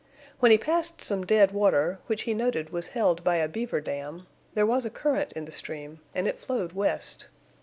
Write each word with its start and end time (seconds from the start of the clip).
When 0.39 0.49
he 0.49 0.57
passed 0.57 1.03
some 1.03 1.27
dead 1.27 1.51
water, 1.51 1.99
which 2.07 2.23
he 2.23 2.33
noted 2.33 2.71
was 2.71 2.87
held 2.97 3.23
by 3.23 3.35
a 3.35 3.47
beaver 3.47 3.79
dam, 3.81 4.25
there 4.55 4.65
was 4.65 4.83
a 4.83 4.89
current 4.89 5.31
in 5.33 5.45
the 5.45 5.51
stream, 5.51 5.99
and 6.15 6.27
it 6.27 6.39
flowed 6.39 6.73
west. 6.73 7.27